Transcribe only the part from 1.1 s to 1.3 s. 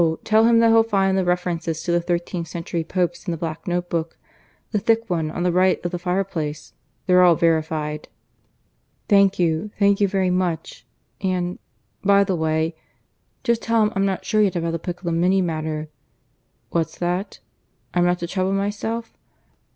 the